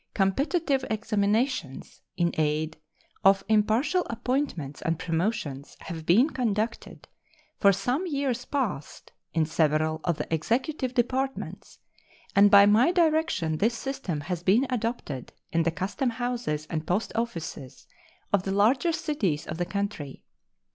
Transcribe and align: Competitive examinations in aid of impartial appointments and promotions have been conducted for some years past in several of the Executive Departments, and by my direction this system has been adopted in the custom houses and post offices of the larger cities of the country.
Competitive 0.15 0.83
examinations 0.89 2.01
in 2.17 2.31
aid 2.33 2.75
of 3.23 3.43
impartial 3.47 4.03
appointments 4.09 4.81
and 4.81 4.97
promotions 4.97 5.77
have 5.81 6.07
been 6.07 6.27
conducted 6.31 7.07
for 7.59 7.71
some 7.71 8.07
years 8.07 8.43
past 8.45 9.11
in 9.35 9.45
several 9.45 10.01
of 10.03 10.17
the 10.17 10.25
Executive 10.33 10.95
Departments, 10.95 11.77
and 12.35 12.49
by 12.49 12.65
my 12.65 12.91
direction 12.91 13.57
this 13.59 13.77
system 13.77 14.21
has 14.21 14.41
been 14.41 14.65
adopted 14.71 15.33
in 15.51 15.61
the 15.61 15.69
custom 15.71 16.09
houses 16.09 16.65
and 16.71 16.87
post 16.87 17.11
offices 17.13 17.85
of 18.33 18.41
the 18.41 18.51
larger 18.51 18.91
cities 18.91 19.45
of 19.45 19.59
the 19.59 19.67
country. 19.67 20.23